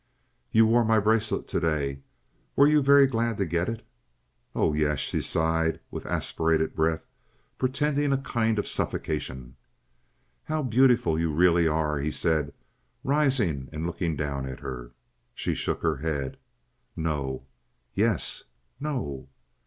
"You 0.51 0.65
wore 0.65 0.83
my 0.83 0.97
bracelet 0.97 1.47
to 1.49 1.59
day. 1.59 2.01
Were 2.55 2.65
you 2.65 2.81
very 2.81 3.05
glad 3.05 3.37
to 3.37 3.45
get 3.45 3.69
it?" 3.69 3.85
"Oh 4.55 4.73
yes," 4.73 4.97
she 4.97 5.21
sighed, 5.21 5.79
with 5.91 6.07
aspirated 6.07 6.73
breath, 6.73 7.05
pretending 7.59 8.11
a 8.11 8.17
kind 8.17 8.57
of 8.57 8.65
suffocation. 8.67 9.57
"How 10.45 10.63
beautiful 10.63 11.19
you 11.19 11.31
really 11.31 11.67
are!" 11.67 11.99
he 11.99 12.09
said, 12.09 12.51
rising 13.03 13.69
and 13.71 13.85
looking 13.85 14.15
down 14.15 14.47
at 14.47 14.61
her. 14.61 14.89
She 15.35 15.53
shook 15.53 15.83
her 15.83 15.97
head. 15.97 16.37
"No." 16.95 17.43
"Yes!" 17.93 18.45
"No." 18.79 19.27